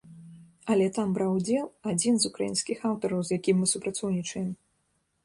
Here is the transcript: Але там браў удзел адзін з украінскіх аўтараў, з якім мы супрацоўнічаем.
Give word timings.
Але 0.75 0.85
там 0.95 1.11
браў 1.17 1.35
удзел 1.41 1.67
адзін 1.93 2.17
з 2.23 2.29
украінскіх 2.31 2.77
аўтараў, 2.93 3.21
з 3.29 3.37
якім 3.39 3.55
мы 3.65 3.71
супрацоўнічаем. 3.73 4.49